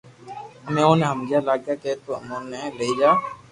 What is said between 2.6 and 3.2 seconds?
لئي جا